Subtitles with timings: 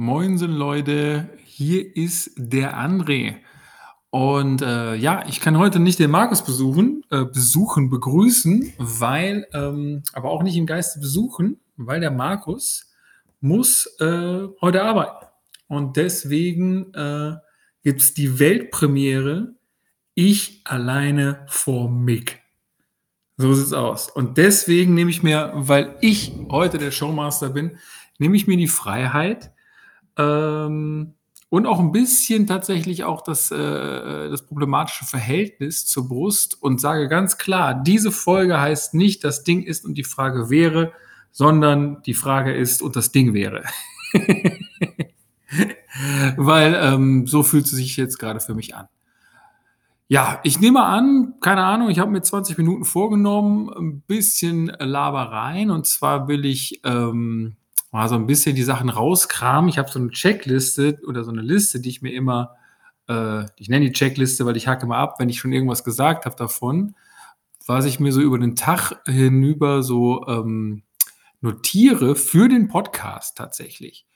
[0.00, 3.34] Moinsen Leute, hier ist der André.
[4.08, 10.02] Und äh, ja, ich kann heute nicht den Markus besuchen, äh, besuchen, begrüßen, weil, ähm,
[10.14, 12.90] aber auch nicht im Geiste besuchen, weil der Markus
[13.42, 15.26] muss äh, heute arbeiten.
[15.68, 17.34] Und deswegen äh,
[17.82, 19.54] gibt es die Weltpremiere
[20.14, 22.40] Ich alleine vor Mick.
[23.36, 24.08] So sieht's aus.
[24.08, 27.76] Und deswegen nehme ich mir, weil ich heute der Showmaster bin,
[28.16, 29.52] nehme ich mir die Freiheit,
[30.16, 31.14] ähm,
[31.50, 33.56] und auch ein bisschen tatsächlich auch das, äh,
[34.30, 39.62] das problematische Verhältnis zur Brust und sage ganz klar, diese Folge heißt nicht, das Ding
[39.62, 40.92] ist und die Frage wäre,
[41.32, 43.64] sondern die Frage ist und das Ding wäre.
[46.36, 48.86] Weil ähm, so fühlt es sich jetzt gerade für mich an.
[50.06, 55.70] Ja, ich nehme an, keine Ahnung, ich habe mir 20 Minuten vorgenommen, ein bisschen Labereien.
[55.70, 57.54] Und zwar will ich ähm,
[57.90, 59.68] mal so ein bisschen die Sachen rauskramen.
[59.68, 62.56] Ich habe so eine Checkliste oder so eine Liste, die ich mir immer,
[63.08, 66.24] äh, ich nenne die Checkliste, weil ich hacke mal ab, wenn ich schon irgendwas gesagt
[66.26, 66.94] habe davon,
[67.66, 70.82] was ich mir so über den Tag hinüber so ähm,
[71.40, 74.06] notiere für den Podcast tatsächlich.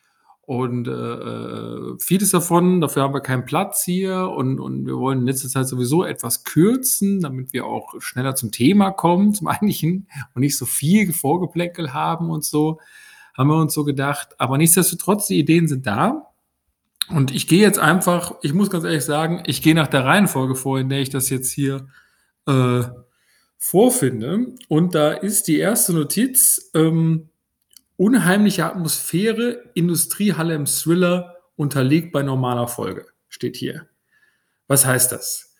[0.47, 5.21] Und äh, äh vieles davon, dafür haben wir keinen Platz hier und, und wir wollen
[5.21, 10.07] in letzter Zeit sowieso etwas kürzen, damit wir auch schneller zum Thema kommen, zum eigentlichen
[10.35, 12.79] und nicht so viel Vorgeplänkel haben und so
[13.35, 14.29] haben wir uns so gedacht.
[14.39, 16.31] Aber nichtsdestotrotz, die Ideen sind da.
[17.09, 20.55] Und ich gehe jetzt einfach, ich muss ganz ehrlich sagen, ich gehe nach der Reihenfolge
[20.55, 21.89] vor, in der ich das jetzt hier
[22.47, 22.85] äh,
[23.59, 24.55] vorfinde.
[24.69, 27.29] Und da ist die erste Notiz, ähm,
[27.97, 33.87] unheimliche Atmosphäre, Industriehalle im Thriller, unterlegt bei normaler Folge, steht hier.
[34.67, 35.55] Was heißt das?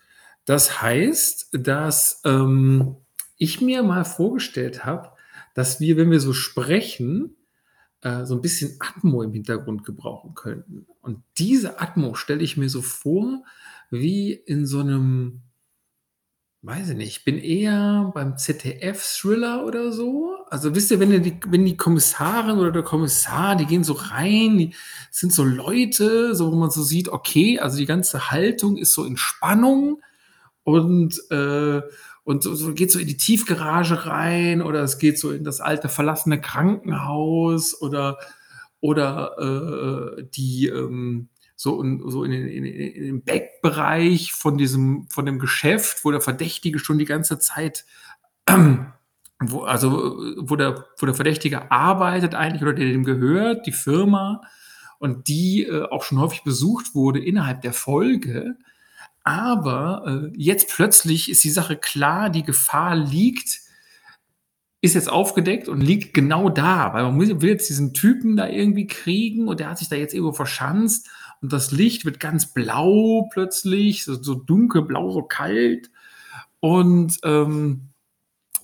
[0.45, 2.97] Das heißt, dass ähm,
[3.37, 5.11] ich mir mal vorgestellt habe,
[5.55, 7.37] dass wir, wenn wir so sprechen,
[8.05, 10.87] äh, so ein bisschen Atmo im Hintergrund gebrauchen könnten.
[11.01, 13.43] Und diese Atmo stelle ich mir so vor,
[13.91, 15.41] wie in so einem,
[16.61, 20.37] weiß ich nicht, ich bin eher beim ZDF-Thriller oder so.
[20.51, 24.59] Also wisst ihr, wenn die, wenn die Kommissarin oder der Kommissar, die gehen so rein,
[24.59, 24.75] die
[25.11, 29.05] sind so Leute, so wo man so sieht, okay, also die ganze Haltung ist so
[29.05, 30.03] in Spannung
[30.63, 31.81] und äh,
[32.25, 35.61] und so, so geht so in die Tiefgarage rein oder es geht so in das
[35.61, 38.19] alte verlassene Krankenhaus oder
[38.81, 45.27] oder äh, die ähm, so, in, so in, in, in den Backbereich von diesem von
[45.27, 47.85] dem Geschäft, wo der Verdächtige schon die ganze Zeit
[48.47, 48.57] äh,
[49.41, 54.43] wo, also wo der, wo der Verdächtige arbeitet eigentlich oder der dem gehört, die Firma
[54.99, 58.57] und die äh, auch schon häufig besucht wurde innerhalb der Folge
[59.25, 63.61] aber äh, jetzt plötzlich ist die Sache klar, die Gefahr liegt,
[64.83, 68.87] ist jetzt aufgedeckt und liegt genau da, weil man will jetzt diesen Typen da irgendwie
[68.87, 71.09] kriegen und der hat sich da jetzt irgendwo verschanzt
[71.41, 75.91] und das Licht wird ganz blau plötzlich, so, so dunkelblau, so kalt.
[76.61, 77.89] Und ähm,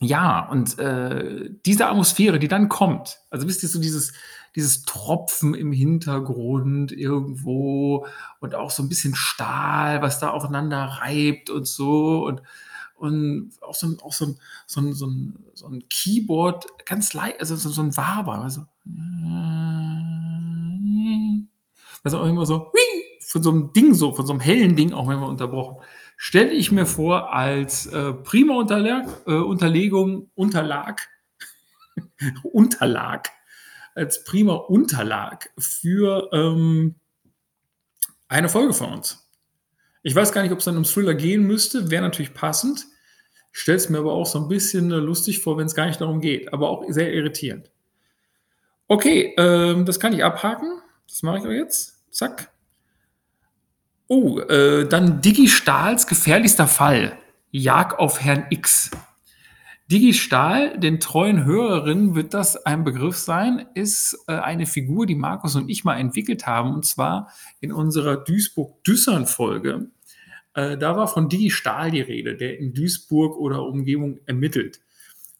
[0.00, 4.12] ja, und äh, diese Atmosphäre, die dann kommt, also wisst ihr, so dieses,
[4.56, 8.06] dieses Tropfen im Hintergrund irgendwo
[8.40, 12.42] und auch so ein bisschen Stahl, was da aufeinander reibt und so und,
[12.96, 17.14] und auch so ein, auch so ein, so ein, so ein, so ein Keyboard, ganz
[17.14, 18.66] leicht, also so, so ein Waber, also,
[22.02, 22.72] also auch immer so,
[23.26, 25.76] von so einem Ding so, von so einem hellen Ding, auch wenn wir unterbrochen,
[26.16, 31.08] stelle ich mir vor als äh, prima Unterlag, äh, Unterlegung, Unterlag,
[32.42, 33.30] Unterlag
[33.94, 36.96] als prima Unterlag für ähm,
[38.28, 39.28] eine Folge von uns.
[40.02, 42.86] Ich weiß gar nicht, ob es dann um Thriller gehen müsste, wäre natürlich passend.
[43.52, 45.86] Ich stelle es mir aber auch so ein bisschen äh, lustig vor, wenn es gar
[45.86, 47.70] nicht darum geht, aber auch sehr irritierend.
[48.86, 50.80] Okay, ähm, das kann ich abhaken.
[51.06, 51.96] Das mache ich auch jetzt.
[52.10, 52.50] Zack.
[54.08, 57.16] Oh, äh, dann Digi Stahls gefährlichster Fall.
[57.50, 58.90] Jag auf Herrn X.
[59.90, 65.56] Digistahl, den treuen Hörerinnen wird das ein Begriff sein, ist äh, eine Figur, die Markus
[65.56, 69.90] und ich mal entwickelt haben, und zwar in unserer Duisburg-Düssern-Folge.
[70.54, 74.80] Äh, da war von Digistahl die Rede, der in Duisburg oder Umgebung ermittelt.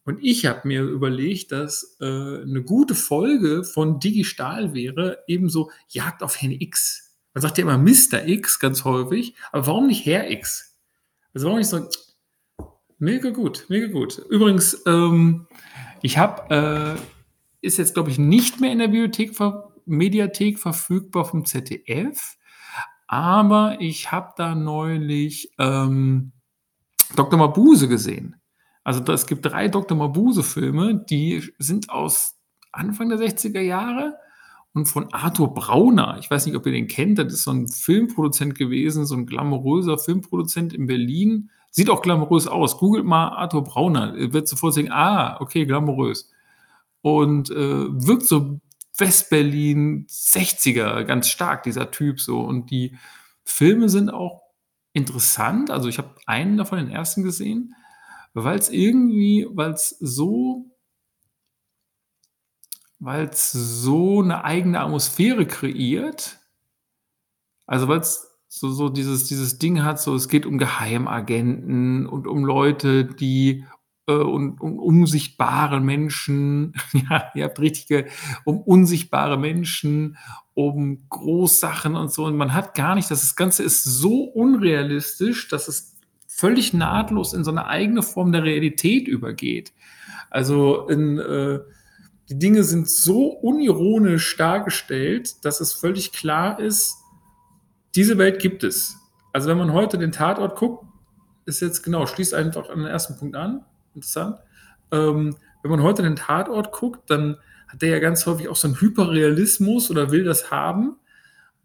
[0.05, 6.25] Und ich habe mir überlegt, dass äh, eine gute Folge von Digistahl wäre ebenso Jagd
[6.25, 7.15] auf Herrn X.
[7.35, 8.27] Man sagt ja immer Mr.
[8.27, 10.77] X ganz häufig, aber warum nicht Herr X?
[11.33, 11.87] Also warum nicht so,
[13.01, 14.19] Mega gut, mega gut.
[14.29, 15.47] Übrigens, ähm,
[16.03, 19.33] ich habe, äh, ist jetzt glaube ich nicht mehr in der Bibliothek,
[19.87, 22.37] Mediathek verfügbar vom ZDF,
[23.07, 26.33] aber ich habe da neulich ähm,
[27.17, 27.39] Dr.
[27.39, 28.37] Mabuse gesehen.
[28.85, 29.97] Also es gibt drei Dr.
[29.97, 32.39] Mabuse-Filme, die sind aus
[32.71, 34.15] Anfang der 60er Jahre
[34.75, 36.19] und von Arthur Brauner.
[36.21, 39.25] Ich weiß nicht, ob ihr den kennt, das ist so 'n Filmproduzent gewesen, so 'n
[39.25, 41.51] glamouröser Filmproduzent in Berlin.
[41.75, 42.79] Sieht auch glamourös aus.
[42.79, 46.29] Googelt mal Arthur Brauner, ihr werdet sofort sehen: „Ah, okay, glamourös.“
[47.03, 48.61] Und, äh, wirkt so
[48.99, 52.41] West-Berlin 60er ganz stark, dieser Typ so.
[52.41, 52.97] Und die
[53.45, 54.43] Filme sind auch
[54.95, 55.71] interessant.
[55.71, 57.23] Also, ich habe einen davon, den 1.
[57.25, 57.75] gesehen,
[58.35, 60.67] weil's irgendwie weil's so
[63.03, 66.39] weil's so 'ne eigene Atmosphäre kreiert.
[67.69, 72.45] Also, weil's so so dieses dieses Ding hat, so es geht um Geheimagenten und um
[72.45, 73.65] Leute, die
[74.09, 76.75] äh, und um unsichtbare Menschen.
[77.09, 78.07] Ja, ihr habt richtig ge
[78.45, 80.17] um unsichtbare Menschen,
[80.55, 82.25] um Großsachen und so.
[82.25, 85.97] Und man hat gar nicht das Ganze ist so unrealistisch, dass es
[86.27, 89.73] völlig nahtlos in so 'ne eigene Form der Realität übergeht.
[90.31, 91.61] Also, in äh,
[92.29, 96.97] die Dinge sind so unironisch dargestellt, dass es völlig klar ist,
[97.95, 98.97] diese Welt gibt es.
[99.33, 100.85] Also, wenn man heute den Tatort guckt,
[101.47, 103.17] ist jetzt genau, schließt einfach an den 1.
[103.17, 103.65] Punkt an,
[103.95, 104.39] interessant.
[104.93, 107.39] Ähm, wenn man heute den Tatort guckt, dann
[107.69, 110.97] hat der ja ganz häufig auch so 'n Hyperrealismus oder will das haben.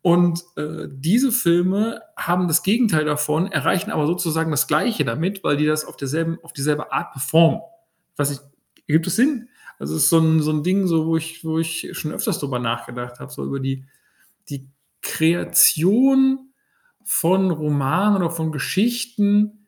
[0.04, 5.58] Und, äh, diese Filme haben das Gegenteil davon, erreichen aber sozusagen das Gleiche damit, weil
[5.58, 7.62] die das auf derselben auf dieselbe Art performen.
[8.18, 8.44] Weiß nicht,
[8.88, 9.50] ergibt das Sinn?
[9.80, 12.40] Also, es ist so 'n so 'n Ding, so wo ich wo ich schon öfters
[12.40, 13.86] drüber nachgedacht habe, so über die
[14.50, 14.70] die
[15.16, 16.52] Kreation
[17.04, 19.68] von Romanen oder von Geschichten,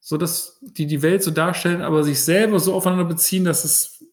[0.00, 4.04] sodass die die Welt so darstellen, aber sich selber so aufeinander beziehen, dass es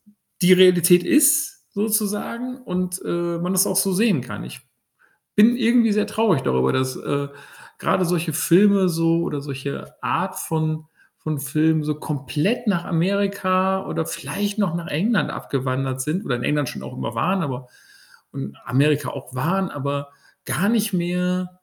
[0.41, 4.43] die Realität ist sozusagen und, äh, man das auch so sehen kann.
[4.43, 4.61] Ich
[5.35, 7.27] bin irgendwie sehr traurig darüber, dass, äh,
[7.79, 10.85] grade solche Filme so oder solche Art von
[11.17, 16.43] von Filmen so komplett nach Amerika oder vielleicht noch nach England abgewandert sind oder in
[16.43, 17.67] England schon auch immer waren, aber
[18.31, 20.11] und Amerika auch waren, aber
[20.45, 21.61] gar nicht mehr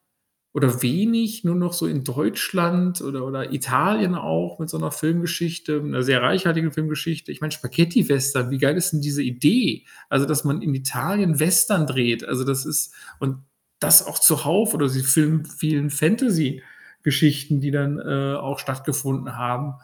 [0.53, 5.81] oder wenig nur noch so in Deutschland oder oder Italien auch mit so 'ner Filmgeschichte,
[5.83, 7.31] 'ner sehr reichhaltigen Filmgeschichte.
[7.31, 9.85] Ich meine, Spaghetti-Western, wie geil ist denn diese Idee?
[10.09, 12.25] Also, dass man in Italien Western dreht.
[12.25, 13.37] Also, das ist und
[13.79, 19.75] das auch zuhauf oder die Film vielen Fantasygeschichten, die dann, äh, auch stattgefunden haben.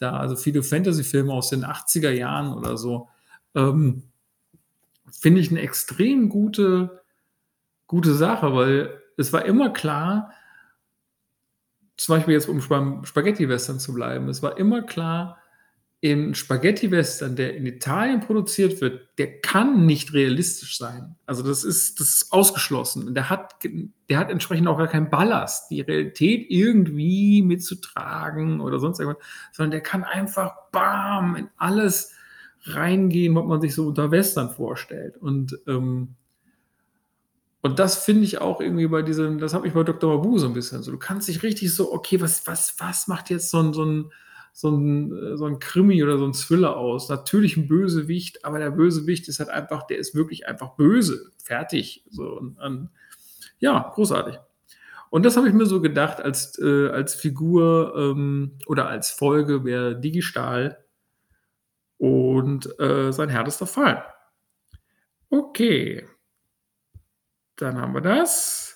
[0.00, 3.08] Da also, viele Fantasyfilme aus den 80er Jahren oder so,
[3.56, 4.04] ähm,
[5.20, 7.02] finde ich 'ne extrem gute
[7.88, 10.32] gute Sache, weil es war immer klar
[11.98, 15.36] zum Beispiel jetzt, um beim Spaghetti-Western zu bleiben, es war immer klar,
[16.00, 21.16] in Spaghetti-Western, der in Italien produziert wird, der kann nicht realistisch sein.
[21.26, 23.14] Also, das ist das ist ausgeschlossen.
[23.16, 23.56] Der hat
[24.08, 29.72] der hat entsprechend auch gar keinen Ballast, die Realität irgendwie mitzutragen oder sonst irgendwas, sondern
[29.72, 32.12] der kann einfach bam in alles
[32.62, 35.16] reingehen, was man sich so unter Western vorstellt.
[35.16, 36.14] Und, ähm
[37.62, 40.14] und das finde ich auch irgendwie bei diesem das hat mich bei Dr.
[40.16, 40.90] Mabuse so 'n bisschen so.
[40.92, 44.12] Du kannst dich richtig so okay, was was was macht jetzt so 'n so 'n
[44.52, 47.08] so 'n äh, so 'n Krimi oder so 'n Thriller aus?
[47.08, 51.30] Natürlich 'n Bösewicht, aber der Bösewicht ist halt einfach der ist wirklich einfach böse.
[51.42, 52.04] Fertig.
[52.10, 52.90] So und dann
[53.60, 54.36] ja, großartig.
[55.10, 59.64] Und das habe ich mir so gedacht als äh, als Figur, ähm, oder als Folge
[59.64, 60.78] wäre Digi-Stahl
[62.00, 64.04] und, äh, sein härtester Fall.
[65.32, 66.04] Okay.
[67.58, 68.68] Dann haben wir das.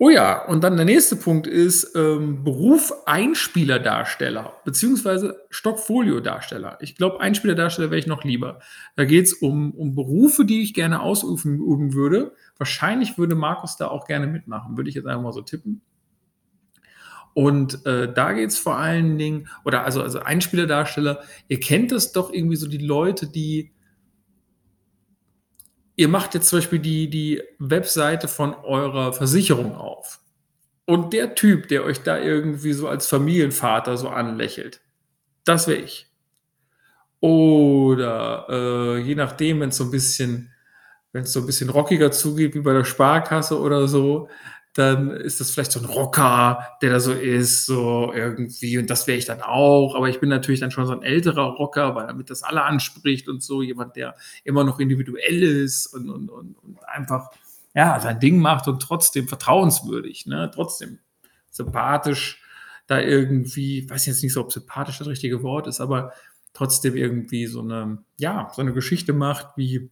[0.00, 6.78] Oh ja, und dann der nächste Punkt ist, ähm, Beruf Einspielerdarsteller beziehungsweise Stockfolio-Darsteller.
[6.80, 8.60] Ich glaube, Einspielerdarsteller wäre ich noch lieber.
[8.94, 12.32] Da geht's um um Berufe, die ich gerne ausüfen üben würde.
[12.58, 15.82] Wahrscheinlich würde Markus da auch gerne mitmachen, würde ich jetzt einfach mal so tippen.
[17.34, 22.32] Und, äh, da geht's vor allen Dingen oder also also Einspielerdarsteller, ihr kennt das doch
[22.32, 23.72] irgendwie so die Leute, die
[25.98, 30.20] Ihr macht jetzt zum Beispiel die die Webseite von eurer Versicherung auf.
[30.86, 34.80] Und der Typ, der euch da irgendwie so als Familienvater so anlächelt,
[35.44, 36.06] das wäre ich.
[37.22, 40.52] Oder, äh, je nachdem, wenn's so 'n bisschen
[41.12, 44.28] wenn's so 'n bisschen rockiger zugeht wie bei der Sparkasse oder so,
[44.78, 49.06] dann ist das vielleicht so 'n Rocker, der da so ist, so irgendwie und das
[49.06, 49.94] wäre ich dann auch.
[49.96, 53.28] Aber ich bin natürlich dann schon so 'n älterer Rocker, weil damit das alle anspricht
[53.28, 57.30] und so, jemand, der immer noch individuell ist und und und und einfach,
[57.74, 60.50] ja, sein Ding macht und trotzdem vertrauenswürdig, ne?
[60.54, 60.98] Trotzdem
[61.50, 62.42] sympathisch
[62.86, 66.12] da irgendwie weiß jetzt nicht so, ob sympathisch das richtige Wort ist, aber
[66.54, 69.90] trotzdem irgendwie so 'ne ja, so 'ne Geschichte macht wie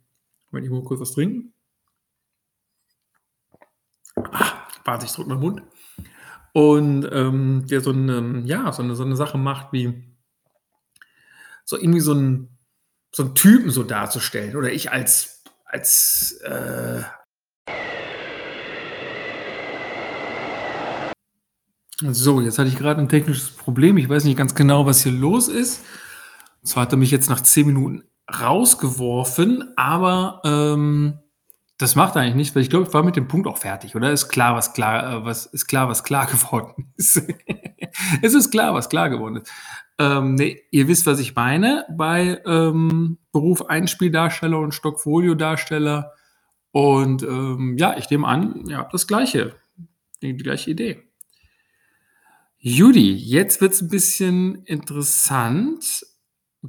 [0.53, 1.53] Moment, ich muss kurz was trinken.
[4.33, 4.56] Ah,
[4.87, 5.63] warte, ich drücke meinen Mund.
[6.55, 10.17] Und, ähm, der so 'ne ja, so 'ne so 'ne Sache macht wie
[11.69, 12.49] so irgendwie so 'n
[13.15, 17.03] so 'n Typen so darzustellen oder ich als als, äh
[22.03, 23.97] So, jetzt hatte ich grad 'n technisches Problem.
[23.97, 25.83] Ich weiß nicht ganz genau, was hier los ist.
[26.65, 28.05] Zwar hat er mich jetzt nach 10 Minuten
[28.41, 31.19] rausgeworfen, aber, ähm,
[31.79, 34.11] das macht eigentlich nichts, weil ich glaube, ich war mit dem Punkt auch fertig, oder?
[34.11, 37.23] Ist klar, was klar äh, was ist klar, was klar geworden ist.
[38.23, 39.53] Es ist klar, was klar geworden ist.
[39.99, 46.13] Ähm, ne, ihr wisst, was ich meine bei, ähm, Beruf Einspieldarsteller und Stock-Folio-Darsteller.
[46.73, 49.55] Und, ähm, ja, ich nehme an, ihr habt das Gleiche
[50.23, 51.03] die gleiche Idee.
[52.59, 56.07] Judy, jetzt wird's 'n bisschen interessant.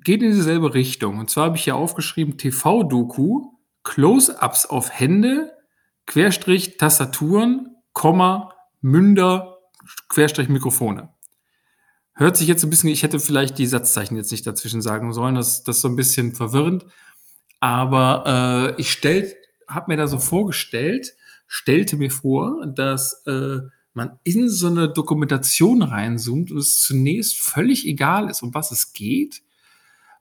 [0.03, 1.17] Geht in dieselbe Richtung.
[1.17, 3.56] Und zwar habe ich hier aufgeschrieben TV-Doku,
[3.87, 5.53] Close-ups auf Hände,
[6.07, 9.59] Querstrich Tastaturen, Komma, Münder,
[10.09, 11.07] Querstrich Mikrofone.
[12.15, 15.13] Hört sich jetzt so 'n bisschen ich hätte vielleicht die Satzzeichen jetzt nicht dazwischen sagen
[15.13, 15.35] sollen.
[15.35, 16.85] Das das ist so 'n bisschen verwirrend.
[17.61, 18.89] Aber, äh, ich
[19.67, 21.13] habe mir da so vorgestellt
[21.47, 23.59] stellte mir vor, dass, äh,
[23.93, 28.93] man in so 'ne Dokumentation reinzoomt und es zunächst völlig egal ist, um was es
[28.93, 29.41] geht.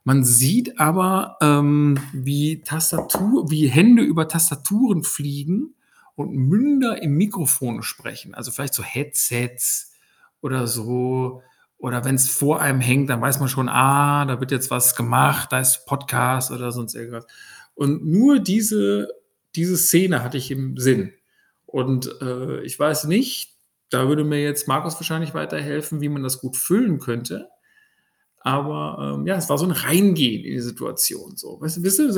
[0.07, 5.75] Man sieht aber, ähm, wie Tastatur wie Hände über Tastaturen fliegen
[6.15, 8.33] und Münder in Mikrofone sprechen.
[8.33, 9.93] Also, vielleicht so Headsets
[10.41, 11.43] oder so.
[11.79, 15.51] Oder wenn's vor einem hängt, dann weiß man schon: „Ah, da wird jetzt was gemacht,
[15.51, 17.27] da ist Podcast oder sonst irgendwas.“
[17.75, 19.09] Und nur diese
[19.57, 21.13] diese Szene hatte ich im Sinn.
[21.67, 23.57] Und, äh, ich weiß nicht,
[23.91, 27.49] da würde mir jetzt Markus wahrscheinlich weiterhelfen, wie man das gut füllen könnte.
[28.41, 31.61] Aber, ähm, ja, es war so 'n Reingehen in die Situation so.
[31.61, 32.13] Weißt du wisst ihr,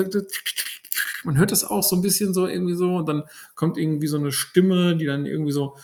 [1.24, 4.18] man hört das auch so 'n bisschen so irgendwie so und dann kommt irgendwie so
[4.18, 5.76] 'ne Stimme, die dann irgendwie so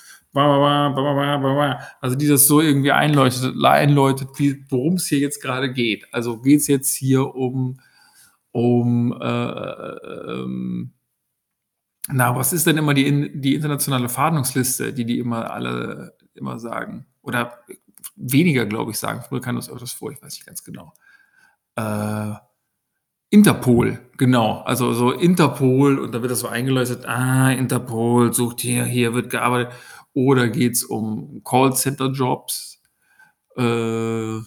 [2.01, 6.07] also, die das so irgendwie einleuchtet einläutet, wie worum's hier jetzt grade geht.
[6.13, 7.79] Also, geht's jetzt hier um
[8.53, 10.93] um, äh, ähm
[12.09, 17.07] na, was ist denn immer die die internationale Fahndungsliste, die die immer alle immer sagen?
[17.23, 17.59] Oder
[18.17, 19.23] weniger, glaube ich, sagen.
[19.29, 20.93] Früher kam das öfters vor, ich weiß nicht ganz genau.
[21.77, 22.35] Äh,
[23.31, 24.61] Interpol, genau.
[24.63, 29.31] Also, so Interpol und da wird das so eingeleuchtet: „Ah, Interpol sucht hier hier wird
[29.31, 29.75] gearbeitet.“
[30.15, 32.83] Oder geht's um Callcenter-Jobs?
[33.59, 34.41] Äh,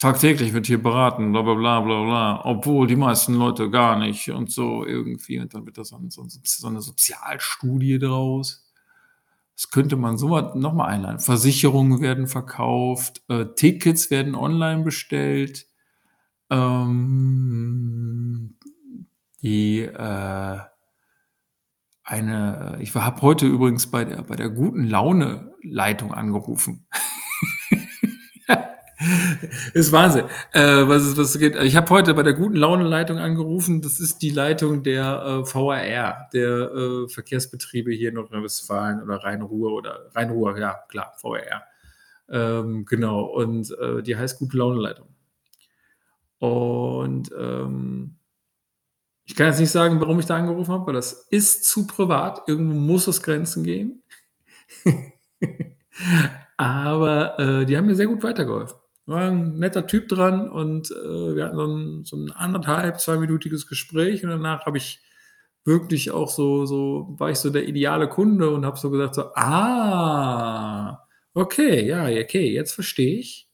[0.00, 4.30] tagtäglich wird hier beraten, bla bla bla bla bla, obwohl die meisten Leute gar nicht
[4.30, 5.40] und so irgendwie.
[5.40, 8.67] Und dann wird da so so so 'ne Sozialstudie draus.
[9.58, 11.18] Das könnte man so was noch mal einleiten.
[11.18, 15.66] Versicherungen werden verkauft, äh, Tickets werden online bestellt.
[16.48, 18.56] Ähm,
[19.42, 20.58] die, äh
[22.04, 26.86] eine ich war habe heute übrigens bei der bei der Guten-Laune-Leitung angerufen.
[29.74, 31.56] Ist Wahnsinn, äh, was es was geht.
[31.56, 33.82] Ich habe heute bei der Guten-Laune-Leitung angerufen.
[33.82, 39.72] Das ist die Leitung der, äh, VRR, der, äh, Verkehrsbetriebe hier in Nordrhein-Westfalen oder Rhein-Ruhr
[39.72, 41.62] oder Rhein-Ruhr, ja klar, VRR.
[42.30, 45.08] Ähm, genau und, äh, die heißt Gute-Laune-Leitung.
[46.38, 48.14] Und, ähm
[49.28, 52.48] ich kann jetzt nicht sagen, warum ich da angerufen habe, weil das ist zu privat.
[52.48, 54.02] Irgendwo muss es Grenzen geben.
[56.56, 58.78] Aber, äh, die haben mir sehr gut weitergeholfen.
[59.08, 62.98] War 'n netter Typ dran und, äh, wir hatten so 'n so 'n 1 1/2,
[62.98, 65.00] zweiminütiges Gespräch und danach habe ich
[65.64, 69.24] wirklich auch so so war ich so der ideale Kunde und habe so gesagt so:
[69.34, 70.98] „Ah,
[71.34, 73.48] okay, ja, okay, jetzt verstehe ich.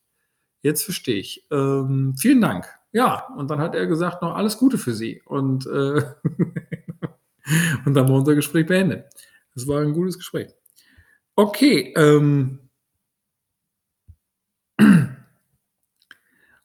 [0.63, 1.47] Jetzt verstehe ich.
[1.53, 5.67] Ähm, vielen Dank.“ Ja, und dann hat er gesagt noch: „Alles Gute für Sie.“ Und,
[5.67, 6.03] äh
[7.87, 9.07] und dann wir unser Gespräch beendet.
[9.55, 10.51] Das war 'n gutes Gespräch.
[11.37, 12.64] Okay, ähm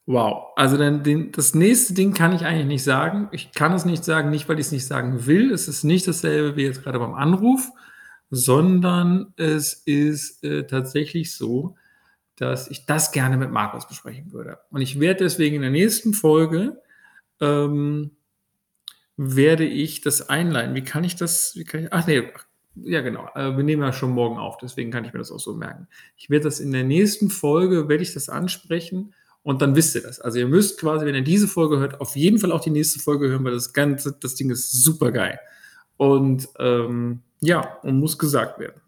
[0.10, 0.54] Wow.
[0.56, 3.28] Also, dann den das nächste Ding kann ich eigentlich nicht sagen.
[3.32, 5.51] Ich kann es nicht sagen, nicht, weil ich's nicht sagen will.
[5.51, 7.70] Es ist nicht dasselbe wie jetzt grade beim Anruf,
[8.32, 11.75] sondern es ist, äh, tatsächlich so,
[12.38, 14.58] dass ich das gerne mit Markus besprechen würde.
[14.72, 16.82] Und ich werde deswegen in der nächsten Folge,
[17.39, 18.12] ähm
[19.22, 20.75] werde ich das einleiten.
[20.75, 22.32] Wie kann ich das kann ich ach ne,
[22.75, 25.39] ja genau, äh, wir nehmen ja schon morgen auf, deswegen kann ich mir das auch
[25.39, 25.88] so merken.
[26.18, 30.01] Ich werde das in der nächsten Folge werde ich das ansprechen und dann wisst ihr
[30.01, 30.19] das.
[30.19, 33.00] Also, ihr müsst quasi, wenn ihr diese Folge hört, auf jeden Fall auch die nächste
[33.00, 35.39] Folge hören, weil das Ganze das Ding ist supergeil.
[35.98, 38.81] Und, ähm, ja, und muss gesagt werden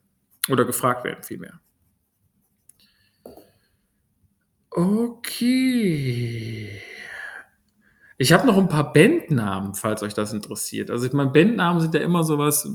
[0.49, 1.59] oder gefragt werden vielmehr.
[4.73, 6.69] Okay.
[8.17, 10.91] Ich habe noch 'n paar Bandnamen, falls euch das interessiert.
[10.91, 12.65] Also, ich meine, Bandnamen sind ja immer so was,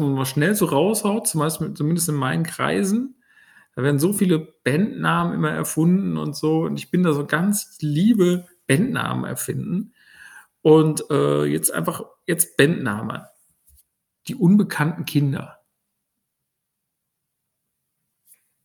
[0.00, 3.16] man mal schnell so raushaut, zumindest in meinen Kreisen.
[3.76, 7.76] Da werden so viele Bandnamen immer erfunden und so und ich bin da so ganz
[7.80, 9.94] liebe Bandnamen erfinden.
[10.62, 13.28] Und, äh, jetzt einfach jetzt Bandname:
[14.28, 15.58] „Die unbekannten Kinder.“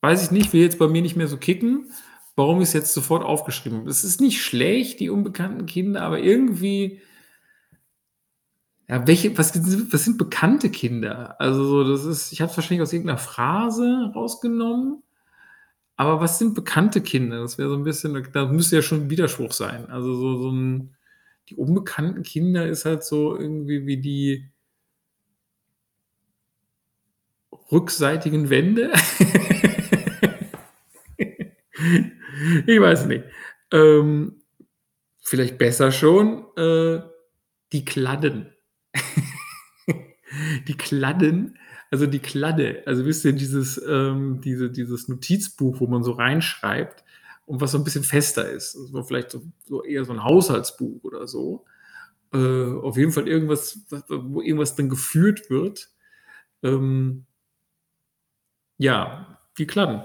[0.04, 1.92] Weiß ich nicht, will jetzt bei mir nicht mehr so kicken,
[2.36, 3.90] warum ich's jetzt sofort aufgeschrieben habe.
[3.90, 7.02] Es ist nicht schlecht, „Die unbekannten Kinder“, aber irgendwie
[8.90, 9.54] ja, welche was
[9.94, 11.40] was sind bekannte Kinder?
[11.42, 15.04] Also, so das ist ich habe es wahrscheinlich aus irgend 'ner Phrase rausgenommen,
[15.98, 17.42] aber was sind bekannte Kinder?
[17.42, 19.88] Das wäre so 'n bisschen da müsste ja schon 'n Widerspruch sein.
[19.92, 20.96] Also, so so 'n
[21.50, 24.52] „Die unbekannten Kinder“ ist halt so irgendwie wie die
[27.72, 28.92] rückseitigen Wände?
[32.68, 33.26] Ich weiß nicht.
[33.72, 34.42] Ähm,
[35.22, 37.02] vielleicht besser schon, äh,
[37.74, 38.54] „Die Kladden.“
[40.68, 41.58] Die Kladden,
[41.92, 42.84] also die Kladde.
[42.86, 47.04] Also, wisst ihr, dieses, ähm diese dieses Notizbuch, wo man so reinschreibt
[47.46, 48.74] und was so 'n bisschen fester ist.
[48.74, 51.66] So vielleicht so so eher so 'n Haushaltsbuch oder so.
[52.34, 53.80] Äh, auf jeden Fall irgendwas,
[54.10, 55.90] wo irgendwas drin geführt wird.
[56.64, 57.26] Ähm
[58.80, 60.04] ja, die Kladden.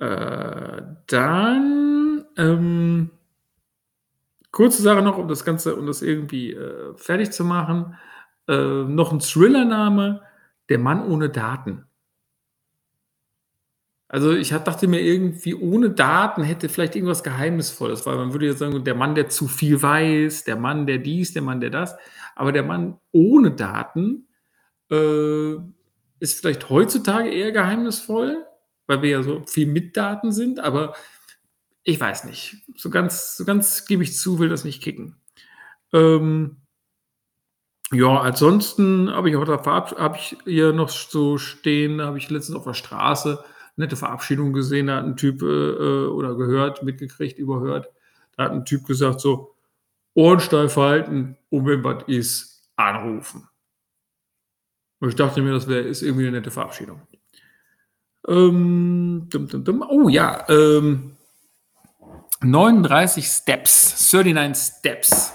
[0.00, 3.10] Äh, dann, ähm
[4.52, 7.96] kurze Sache noch, um das Ganze um das irgendwie, äh, fertig zu machen.
[8.48, 10.22] Äh, noch 'n Thrillername:
[10.70, 11.86] „Der Mann ohne Daten.“
[14.10, 18.46] Also, ich ha dachte mir irgendwie, ohne Daten hätte vielleicht irgendwas Geheimnisvolles, weil man würde
[18.46, 21.70] jetzt sagen: „Der Mann, der zu viel weiß, der Mann, der dies, der Mann, der
[21.70, 21.96] das.“
[22.36, 24.26] Aber der Mann ohne Daten,
[24.90, 25.54] äh,
[26.20, 28.46] ist vielleicht heutzutage eher geheimnisvoll,
[28.86, 30.94] weil wir ja so viel mit Daten sind, aber
[31.84, 32.56] ich weiß nicht.
[32.76, 35.16] So ganz so ganz gebe ich zu, will das nicht kicken.
[35.92, 36.58] Ähm
[37.90, 42.30] ja, ansonsten habe ich auch da verabsch habe ich hier noch so stehen habe ich
[42.30, 43.44] letztens auf der Straße
[43.76, 47.88] nette Verabschiedung gesehen, da hat 'n Typ, äh, äh oder gehört, mitgekriegt, überhört.
[48.36, 49.54] Da hat 'n Typ gesagt so:
[50.14, 53.48] „Ohren steif halten und wenn was ist, anrufen.“
[55.02, 57.02] Und ich dachte mir, das wäre ist irgendwie 'ne nette Verabschiedung.
[58.28, 59.82] Ähm, dum, dum, dum.
[59.88, 61.16] Oh ja, ähm
[62.44, 65.32] 39 Steps, 39 Steps.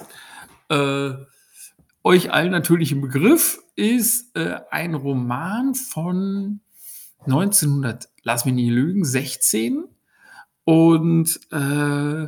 [0.69, 1.11] Äh,
[2.03, 6.61] euch allen natürlich 'n Begriff, ist, äh, ein Roman von
[7.25, 9.85] 1900 lass mich nicht lügen, 16
[10.65, 12.27] und, äh,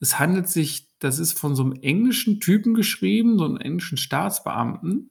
[0.00, 5.10] es handelt sich das ist von so 'nem englischen Typen geschrieben, so 'n englischen Staatsbeamten,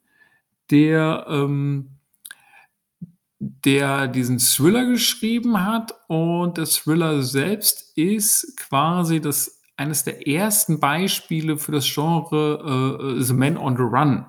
[0.71, 1.94] der, ähm
[3.65, 10.79] der diesen Thriller geschrieben hat und der Thriller selbst ist quasi das eines der ersten
[10.79, 14.25] Beispiele für das Genre, äh, „The Man on the Run“.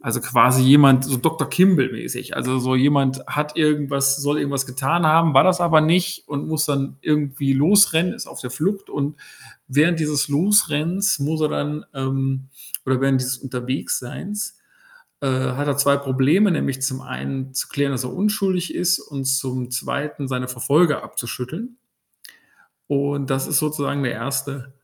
[0.00, 2.36] Also, quasi jemand so Doktor Kimble-mäßig.
[2.36, 6.66] Also, so jemand hat irgendwas soll irgendwas getan haben, war das aber nicht und muss
[6.66, 9.16] dann irgendwie losrennen, ist auf der Flucht und
[9.66, 12.48] während dieses Losrennens muss er dann, ähm
[12.86, 14.58] oder während dieses Unterwegsseins,
[15.22, 19.24] äh, hat er 2 Probleme, nämlich zum einen zu klären, dass er unschuldig ist und
[19.26, 21.76] zum Zweiten seine Verfolger abzuschütteln.
[22.90, 24.74] Und das ist sozusagen der erste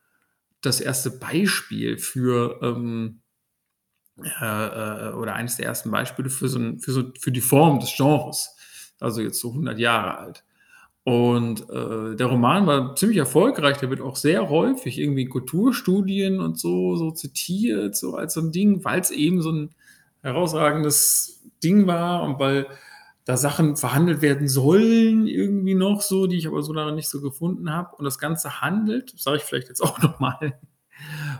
[0.62, 3.22] das erste Beispiel für, ähm,
[4.40, 7.80] äh, äh oder eines der ersten Beispiele für so 'n für so für die Form
[7.80, 8.56] des Genres,
[9.00, 10.44] also jetzt so 100 Jahre alt.
[11.04, 16.40] Und, äh, der Roman war ziemlich erfolgreich, der wird auch sehr häufig irgendwie in Kulturstudien
[16.40, 19.70] und so so zitiert, so als so 'n Ding, weil's eben so 'n
[20.22, 22.66] herausragendes Ding war und weil
[23.26, 27.20] da Sachen verhandelt werden sollen irgendwie noch so, die ich aber so darin nicht so
[27.20, 27.96] gefunden habe.
[27.96, 30.58] Und das Ganze handelt, sage ich vielleicht jetzt auch noch mal,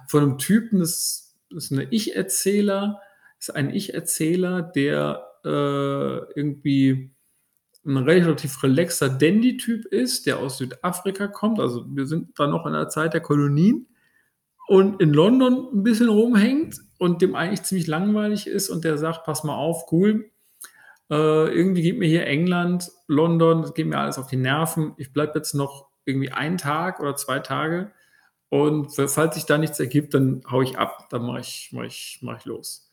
[0.09, 3.01] von 'nem Typen, das ist 'ne Ich-Erzähler
[3.41, 5.51] ist ein Ich-Erzähler, der, äh,
[6.41, 7.13] irgendwie
[7.87, 11.61] 'n relativ relaxter Dandy-Typ ist, der aus Südafrika kommt.
[11.61, 13.87] Also, wir sind da noch in der Zeit der Kolonien
[14.69, 19.25] und in London 'n bisschen rumhängt und dem eigentlich ziemlich langweilig ist und der sagt:
[19.27, 20.31] „Pass mal auf, cool,
[21.11, 24.95] äh, irgendwie geht mir hier England, London das geht mir alles auf die Nerven.
[24.99, 27.93] Ich bleibe jetzt noch irgendwie 1 Tag oder 2 Tage
[28.51, 31.09] und falls sich da nichts ergibt, dann haue ich ab.
[31.11, 32.91] Dann mache ich mache ich mache ich los.“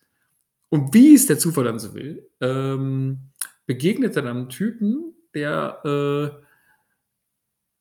[0.72, 3.32] Und wie es der Zufall dann so will, ähm,
[3.68, 6.47] begegnet er dann 'nem Typen, der, äh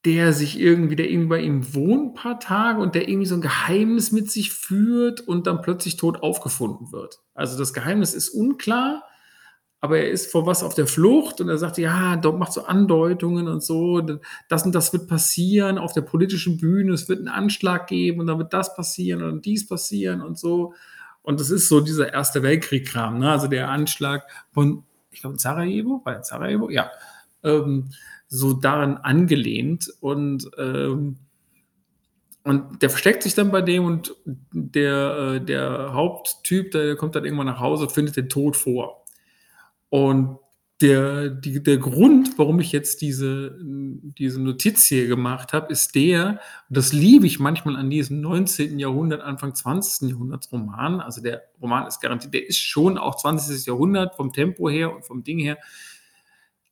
[0.06, 3.42] der sich irgendwie der irgendwie bei ihm wohnt paar Tage und der irgendwie so 'n
[3.42, 7.20] Geheimnis mit sich führt und dann plötzlich tot aufgefunden wird.
[7.34, 9.04] Also, das Geheimnis ist unklar,
[9.82, 12.64] aber er ist vor was auf der Flucht und er sagt: „Ja, doch“ macht so
[12.66, 14.18] Andeutungen und so: „D
[14.50, 16.94] das und das wird passieren auf der politischen Bühne.
[16.94, 20.74] Es wird 'n Anschlag geben und dann wird das passieren und dies passieren“ und so.
[21.22, 23.30] Und das ist so dieser Erster Weltkrieg-Kram, ne?
[23.32, 26.70] Also, der Anschlag von ich glaube Sarajevo, war in Sarajevo?
[26.70, 26.90] Ja.
[27.44, 27.90] Ähm,
[28.28, 31.18] so daran angelehnt und, ähm
[32.44, 34.14] Und der versteckt sich dann bei dem und
[34.52, 39.04] der, äh der Haupttyp, der kommt dann irgendwann nach Hause, findet den tot vor.
[39.90, 40.38] Und
[40.82, 46.40] der die der Grund, warum ich jetzt diese diese Notiz hier gemacht habe, ist der
[46.68, 48.78] und das liebe ich manchmal an diesem 19.
[48.78, 50.10] Jahrhundert, Anfang 20.
[50.10, 51.00] Jahrhunderts-Roman.
[51.00, 53.66] Also, der Roman ist garantiert der ist schon auch 20.
[53.66, 55.58] Jahrhundert vom Tempo her und vom Ding her.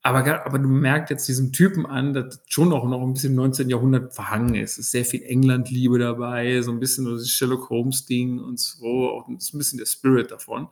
[0.06, 3.36] Aber aber du merkst jetzt diesem Typen an, dass schon auch noch 'n bisschen im
[3.36, 3.70] 19.
[3.70, 4.72] Jahrhundert verhangen ist.
[4.72, 9.38] Es ist sehr viel England-Liebe dabei, so 'n bisschen das Sherlock-Holmes-Ding und so, auch 'n
[9.38, 10.68] bisschen der Spirit davon.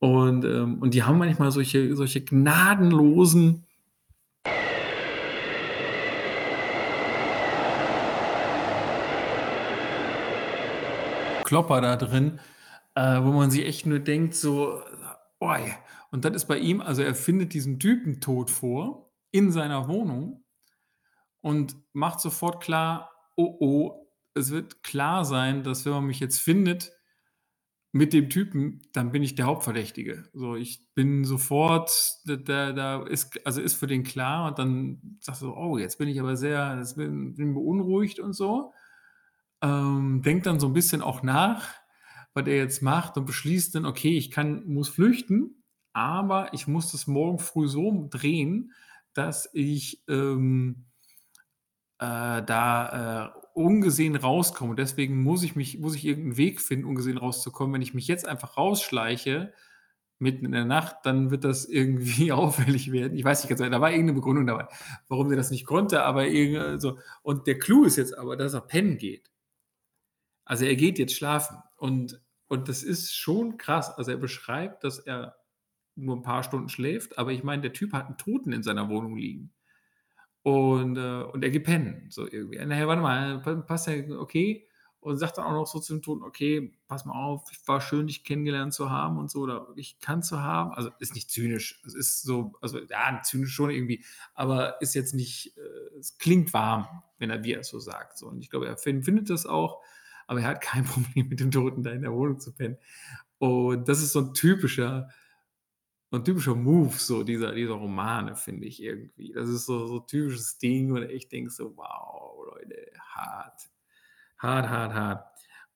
[0.00, 3.64] Und, ähm und die haben manchmal solche solche gnadenlosen
[11.44, 12.38] Klopper da drin,
[12.94, 14.80] äh, wo man sich echt nur denkt so:
[15.40, 15.60] „Oi.“
[16.12, 20.44] Und das ist bei ihm also, er findet diesen Typen tot vor in seiner Wohnung
[21.42, 26.38] und macht sofort klar: „Oh, oh, es wird klar sein, dass wenn man mich jetzt
[26.40, 26.92] findet
[27.94, 31.92] mit dem Typen, dann bin ich der Hauptverdächtige.“ So, ich bin sofort
[32.26, 36.08] da da ist also, ist für den klar und dann er so: „Oh, jetzt bin
[36.08, 38.72] ich aber sehr jetzt bin bin beunruhigt“ und so.
[39.62, 41.68] Ähm, denkt dann so 'n bisschen auch nach,
[42.34, 45.61] was er jetzt macht und beschließt dann: „Okay, ich kann muss flüchten,
[45.92, 48.72] aber ich muss das morgen früh so drehen,
[49.14, 50.86] dass ich, ähm,
[51.98, 54.74] äh, da, äh, ungesehen rauskomme.
[54.76, 57.74] Deswegen muss ich mich muss ich irgend 'n Weg finden, ungesehen rauszukommen.
[57.74, 59.52] Wenn ich mich jetzt einfach rausschleiche,
[60.20, 63.70] mitten in der Nacht, dann wird das irgendwie auffällig werden.“ Ich weiß nicht ganz genau,
[63.72, 64.68] da war irgend 'ne Begründung dabei,
[65.08, 66.98] warum der das nicht konnte, aber äh, so.
[67.22, 69.30] Und der Clou ist jetzt aber, dass er pennen geht.
[70.46, 73.90] Also, er geht jetzt schlafen und und das ist schon krass.
[73.96, 75.36] Also, er beschreibt, dass er
[75.96, 78.88] nur 'n paar Stunden schläft, aber ich meine, der Typ hat 'n Toten in seiner
[78.90, 79.52] Wohnung liegen.
[80.44, 82.58] Und, äh und er geht pennen, so irgendwie.
[82.64, 84.66] „Na ja, warte mal, pa passt ja okay.“
[85.00, 88.24] Und sagt dann auch noch so zum Toten: „Okay, pass mal auf, war schön, dich
[88.24, 91.80] kennengelernt zu haben und so oder dich gekannt zu haben.“ Also, ist nicht zynisch.
[91.86, 96.52] Es ist so also, ja, zynisch schon irgendwie, aber ist jetzt nicht äh, es klingt
[96.54, 96.86] warm,
[97.18, 98.28] wenn er wie er es so sagt, so.
[98.28, 99.80] Und ich glaube, er fin findet das auch,
[100.28, 102.78] aber er hat kein Problem mit dem Toten da in der Wohnung zu pennen.
[103.38, 105.08] Und das ist so 'n typischer
[106.12, 109.32] so 'n typischer Move so dieser dieser Romane, finde ich irgendwie.
[109.34, 112.76] Das ist so so typisches Ding, wo du echt denkst so: „Wow, Leute,
[113.16, 113.62] hart.
[114.38, 115.26] Hart, hart, hart.“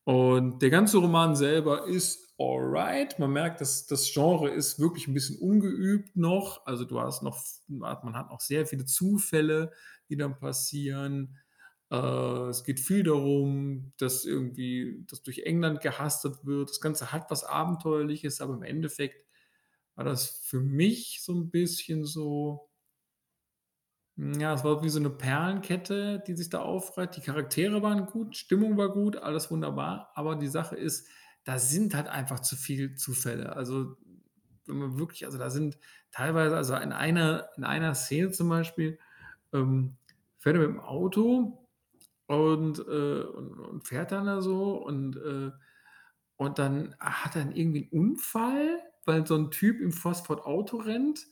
[0.04, 3.18] Und der ganze Roman selber ist alright.
[3.20, 6.66] Man merkt, dass das Genre ist wirklich 'n bisschen ungeübt noch.
[6.66, 9.72] Also, du hast noch man hat noch sehr viele Zufälle,
[10.10, 11.38] die dann passieren.
[11.92, 11.96] Äh,
[12.50, 16.70] es geht viel darum, dass irgendwie dass durch England gehastet wird.
[16.70, 19.24] Das Ganze hat was Abenteuerliches, aber im Endeffekt
[19.96, 22.68] war das für mich so 'n bisschen so
[24.18, 27.16] hm, ja, es war wie so 'ne Perlenkette, die sich da aufreiht.
[27.16, 31.06] Die Charaktere waren gut, Stimmung war gut, alles wunderbar, aber die Sache ist,
[31.44, 33.54] da sind halt einfach zu viel Zufälle.
[33.54, 33.96] Also,
[34.66, 35.78] wenn man wirklich also, da sind
[36.12, 38.98] teilweise also, in einer in einer Szene zum Beispiel,
[39.52, 39.96] ähm,
[40.38, 41.68] fährt er mit'm Auto
[42.26, 45.50] und, äh und und fährt dann da so und, äh
[46.38, 51.26] und dann hat er irgendwie 'n Unfall, weil so 'n Typ vors vors Auto rennt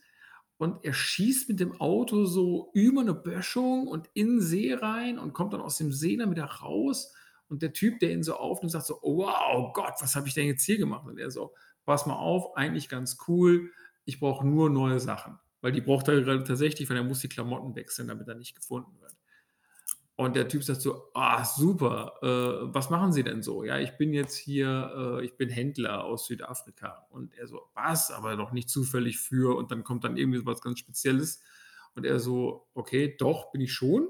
[0.58, 5.18] und er schießt mit dem Auto so über 'ne Böschung und in 'n See rein
[5.18, 7.12] und kommt dann aus dem See dann wieder raus.
[7.48, 10.34] Und der Typ, der ihn so aufnimmt, sagt so: „Oh wow, Gott, was habe ich
[10.34, 11.54] denn jetzt hier gemacht?“ Und er so:
[11.86, 13.70] „Pass mal auf, eigentlich ganz cool.
[14.06, 17.28] Ich brauche nur neue Sachen.“ Weil die braucht er gerade tatsächlich, weil er muss die
[17.28, 19.14] Klamotten wechseln, damit er nicht gefunden wird.
[20.18, 23.96] Und der Typ sagt so: „Ah, super, äh, was machen Sie denn so?“ „Ja, ich
[23.96, 28.10] bin jetzt hier äh, ich bin Händler aus Südafrika.“ Und er so: „Was?
[28.12, 31.42] Aber doch nicht zufällig für“ und dann kommt dann irgendwie so was ganz Spezielles.
[31.96, 34.08] Und er so: „Okay, doch, bin ich schon.“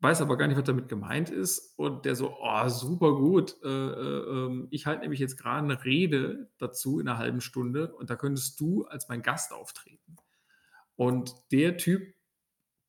[0.00, 1.74] Weiß aber gar nicht, was damit gemeint ist.
[1.78, 3.56] Und der so: „Oh, super gut.
[3.64, 7.94] Äh, äh, ähm, ich halte nämlich jetzt grade 'ne Rede dazu in 'ner 1/2 Stunde
[7.96, 10.16] und da könntest du als mein Gast auftreten.“
[10.96, 12.14] Und der Typ,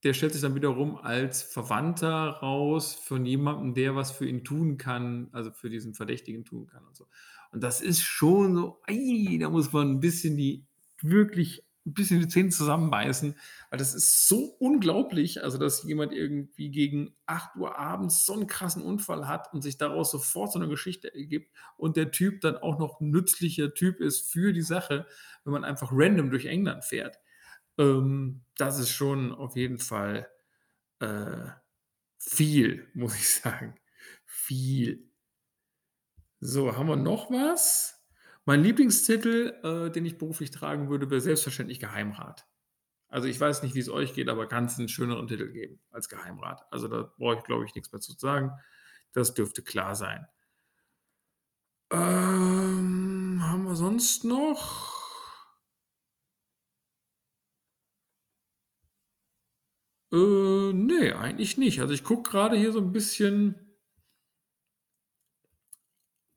[0.06, 2.10] der stellt sich dann wiederum als Verwandter
[2.42, 6.86] raus von jemandem, der was für ihn tun kann also, für diesen Verdächtigen tun kann
[6.86, 7.08] und so.
[7.52, 10.66] Und das ist schon so, ei, da muss man 'n bisschen die
[11.02, 13.36] wirklich 'n bisschen die Zähne zusammenbeißen,
[13.72, 18.84] weil das ist so unglaublich, also, dass jemand irgendwie gegen 8:00 abends so 'n krassen
[18.84, 22.80] Unfall hat und sich daraus sofort so 'ne Geschichte ergibt und der Typ dann auch
[22.80, 25.08] noch nützlicher Typ ist für die Sache,
[25.46, 27.18] wenn man einfach random durch England fährt.
[27.78, 30.30] Ähm, das ist schon auf jeden Fall,
[31.00, 31.50] äh,
[32.20, 33.76] viel, muss ich sagen.
[34.26, 35.10] Viel.
[36.40, 38.06] So, haben wir noch was?
[38.46, 42.46] Mein Lieblingstitel, äh, den ich beruflich tragen würde, wäre selbstverständlich Geheimrat.
[43.10, 46.64] Also, ich weiß nicht, wie's euch geht, aber kann's 'n schöneren Titel geben als Geheimrat?
[46.72, 48.52] Also, da brauche ich, glaube ich, nix mehr zu sagen.
[49.14, 50.28] Das dürfte klar sein.
[51.92, 54.95] Ähm, haben wir sonst noch?
[60.16, 61.82] Äh, ne, eigentlich nicht.
[61.82, 63.56] Also, ich gucke grade hier so 'n bisschen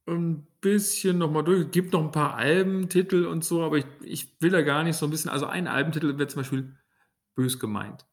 [0.08, 1.70] 'n bisschen noch mal durch.
[1.70, 5.06] Gibt noch 'n paar Albentitel und so, aber ich ich will da gar nicht so
[5.06, 6.74] 'n bisschen also, ein Albentitel wäre zum Beispiel
[7.36, 8.06] „Bös gemeint“.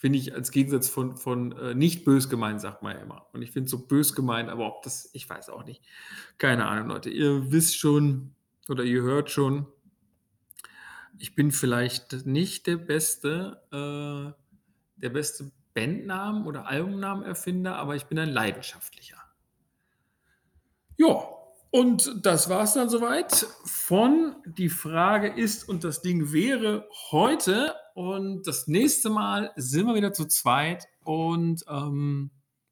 [0.00, 3.26] Finde ich als Gegensatz von von, äh, „Nicht bös gemeint“, sagt man ja immer.
[3.32, 5.82] Und ich finde so „Bös gemeint“, aber ob das ich weiß auch nicht.
[6.38, 7.10] Keine Ahnung, Leute.
[7.10, 8.32] Ihr wisst schon
[8.68, 9.66] oder ihr hört schon
[11.18, 14.38] ich bin vielleicht nicht der beste äh,
[14.96, 19.18] der beste Bandnamen oder Albumnamenerfinder, aber ich bin ein leidenschaftlicher.
[20.96, 21.28] Ja,
[21.70, 27.74] und das war's dann so weit von „Die Frage ist und das Ding wäre“ heute.
[27.94, 32.30] Und das nächste Mal sind wir wieder zu zweit und, ähm,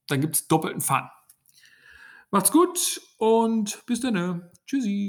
[0.09, 1.09] dann gibt's doppelten Fun.
[2.31, 4.51] Macht's gut und bis denne.
[4.67, 5.09] Tschüssi.